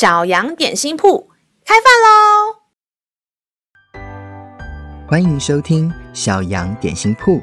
[0.00, 1.28] 小羊点心铺
[1.62, 2.56] 开饭喽！
[5.06, 7.38] 欢迎收听小羊点心铺。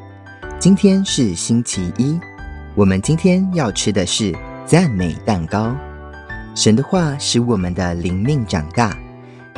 [0.58, 2.20] 今天是星期一，
[2.74, 4.36] 我们今天要吃的是
[4.66, 5.76] 赞美蛋糕。
[6.56, 8.98] 神的话使我们的灵命长大，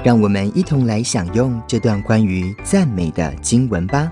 [0.04, 4.12] 让我们一同来享用这段关于赞美的经文吧。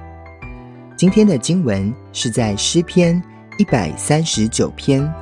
[0.95, 3.21] 今天的经文是在诗篇
[3.57, 5.13] 一百三十九篇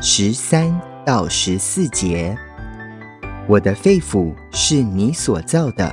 [0.00, 0.74] 十三
[1.04, 2.34] 到十四节。
[3.50, 5.92] 我的肺腑是你所造的，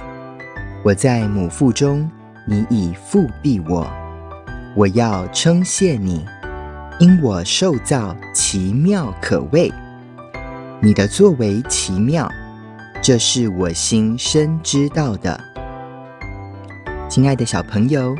[0.83, 2.07] 我在母腹中，
[2.45, 3.91] 你已覆庇我。
[4.75, 6.23] 我要称谢你，
[6.99, 9.73] 因我受造奇妙可畏。
[10.79, 12.29] 你的作为奇妙，
[13.01, 15.39] 这是我心深知道的。
[17.09, 18.15] 亲爱的小朋友。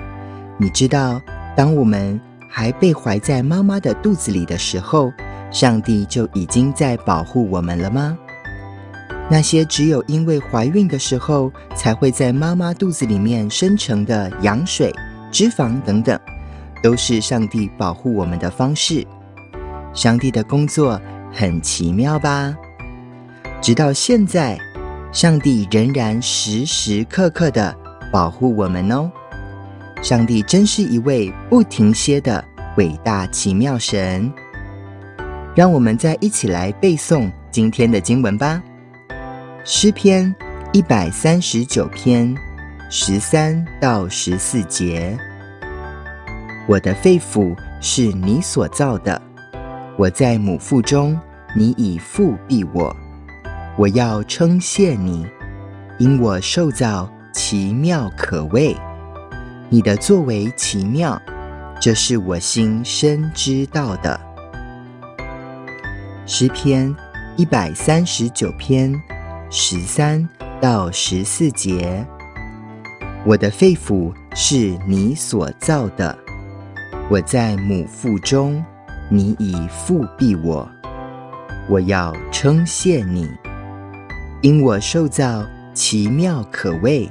[0.59, 1.21] 你知道，
[1.55, 2.19] 当我们
[2.49, 5.13] 还被怀在妈妈的肚子里的时候，
[5.51, 8.17] 上帝就已经在保护我们了吗？
[9.29, 14.93] 那些只有因为怀孕的时候才会在妈妈肚子里面生成的羊水、
[15.31, 16.17] 脂肪等等，
[16.81, 19.05] 都是上帝保护我们的方式。
[19.93, 20.99] 上帝的工作
[21.33, 22.55] 很奇妙吧？
[23.61, 24.57] 直到现在，
[25.11, 27.75] 上帝仍然时时刻刻的
[28.13, 29.11] 保护我们哦。
[30.01, 32.41] 上帝真是一位不停歇的
[32.77, 34.31] 伟大奇妙神，
[35.53, 38.63] 让我们再一起来背诵今天的经文吧。
[39.69, 40.33] 诗篇
[40.71, 42.33] 一百三十九篇
[42.89, 45.17] 十三到十四节：
[46.69, 49.21] 我的肺腑是你所造的，
[49.97, 51.19] 我在母腹中，
[51.53, 52.95] 你已覆庇我。
[53.77, 55.27] 我要称谢你，
[55.99, 58.73] 因我受造奇妙可畏。
[59.67, 61.21] 你的作为奇妙，
[61.81, 64.17] 这是我心深知道的。
[66.25, 66.95] 诗篇
[67.35, 68.93] 一百三十九篇
[69.49, 70.27] 十三
[70.59, 72.05] 到十四节：
[73.25, 76.17] 我的肺腑是你所造的，
[77.09, 78.63] 我在母腹中，
[79.09, 80.69] 你已覆庇我。
[81.69, 83.29] 我要称谢你，
[84.41, 87.09] 因我受造奇妙可畏。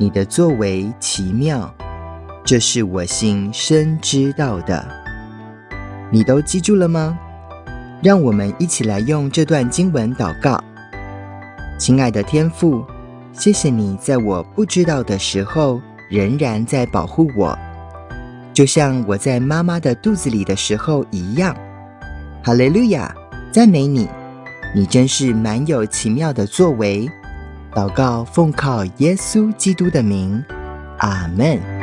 [0.00, 1.72] 你的作为奇妙，
[2.44, 4.84] 这是我心深知道的。
[6.10, 7.16] 你都记住了吗？
[8.02, 10.60] 让我们一起来用这段经文祷告。
[11.80, 12.84] 亲爱的天父，
[13.32, 15.80] 谢谢你在我不知道的时候
[16.10, 17.58] 仍然在保护我，
[18.52, 21.56] 就像我在妈妈的肚子里的时候一样。
[22.44, 23.14] 哈利路亚，
[23.50, 24.06] 赞美你，
[24.74, 27.10] 你真是蛮有奇妙的作为。
[27.74, 30.44] 祷告，奉靠耶稣基督的名，
[30.98, 31.79] 阿门。